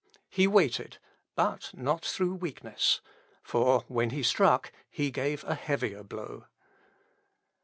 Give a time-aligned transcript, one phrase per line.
[0.31, 0.97] He waited,
[1.35, 3.01] but not through weakness;
[3.43, 6.45] for when he struck he gave a heavier blow.